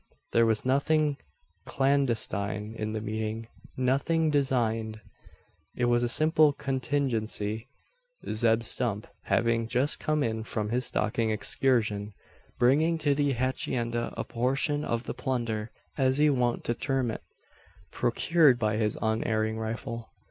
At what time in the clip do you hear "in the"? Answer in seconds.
2.75-3.01